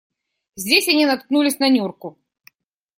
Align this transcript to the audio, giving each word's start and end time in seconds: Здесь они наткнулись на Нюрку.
Здесь 0.55 0.87
они 0.87 1.05
наткнулись 1.05 1.59
на 1.59 1.69
Нюрку. 1.69 2.17